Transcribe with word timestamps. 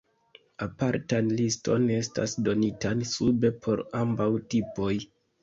Apartan 0.65 1.29
liston 1.41 1.85
estas 1.97 2.33
donitan 2.49 3.05
sube 3.11 3.53
por 3.67 3.85
ambaŭ 4.03 4.29
tipoj. 4.57 4.91